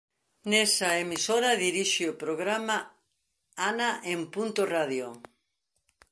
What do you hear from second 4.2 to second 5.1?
Punto Radio".